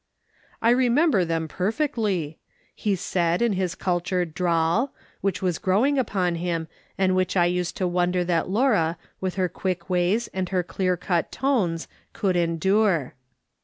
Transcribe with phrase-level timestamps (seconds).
[0.63, 2.39] "I remember them perfectly,"
[2.73, 7.45] he said in his cul tured drawl, which was growing upon him, and which I
[7.45, 12.35] used to wonder that Laura, with her quick ways and her clear cut tones, could
[12.35, 13.13] endure.